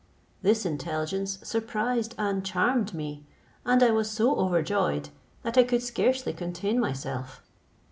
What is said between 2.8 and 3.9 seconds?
me; and